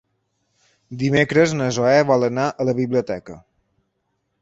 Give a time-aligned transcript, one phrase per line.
[1.03, 3.41] Dimecres na Zoè vol anar a la biblioteca.